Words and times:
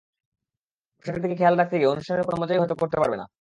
পোশাকের 0.97 1.21
দিকে 1.23 1.35
খেয়াল 1.35 1.55
রাখতে 1.57 1.75
গিয়ে 1.77 1.91
অনুষ্ঠানের 1.93 2.25
কোনো 2.27 2.37
মজাই 2.41 2.59
হয়তো 2.59 2.75
করতে 2.75 2.97
পারবে 3.01 3.17
না। 3.17 3.25